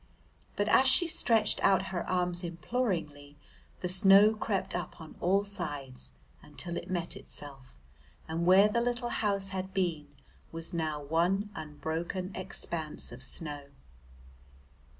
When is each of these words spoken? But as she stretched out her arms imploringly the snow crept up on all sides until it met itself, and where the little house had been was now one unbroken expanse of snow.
But 0.55 0.67
as 0.67 0.87
she 0.87 1.05
stretched 1.05 1.63
out 1.63 1.89
her 1.93 2.09
arms 2.09 2.43
imploringly 2.43 3.37
the 3.81 3.87
snow 3.87 4.33
crept 4.33 4.73
up 4.73 4.99
on 4.99 5.13
all 5.19 5.43
sides 5.43 6.11
until 6.41 6.75
it 6.75 6.89
met 6.89 7.15
itself, 7.15 7.77
and 8.27 8.47
where 8.47 8.67
the 8.67 8.81
little 8.81 9.09
house 9.09 9.49
had 9.49 9.75
been 9.75 10.07
was 10.51 10.73
now 10.73 10.99
one 10.99 11.51
unbroken 11.53 12.31
expanse 12.33 13.11
of 13.11 13.21
snow. 13.21 13.65